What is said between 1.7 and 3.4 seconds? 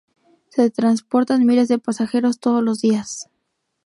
pasajeros todos los días.